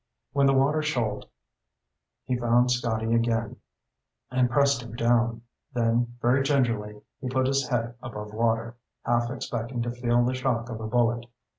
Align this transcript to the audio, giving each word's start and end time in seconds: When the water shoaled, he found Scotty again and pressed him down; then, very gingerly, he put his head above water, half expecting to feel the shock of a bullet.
When 0.33 0.47
the 0.47 0.53
water 0.55 0.81
shoaled, 0.81 1.27
he 2.23 2.35
found 2.35 2.71
Scotty 2.71 3.13
again 3.13 3.57
and 4.31 4.49
pressed 4.49 4.81
him 4.81 4.95
down; 4.95 5.43
then, 5.73 6.17
very 6.19 6.41
gingerly, 6.41 6.99
he 7.19 7.29
put 7.29 7.45
his 7.45 7.67
head 7.69 7.93
above 8.01 8.33
water, 8.33 8.77
half 9.05 9.29
expecting 9.29 9.83
to 9.83 9.91
feel 9.91 10.25
the 10.25 10.33
shock 10.33 10.69
of 10.69 10.81
a 10.81 10.87
bullet. 10.87 11.27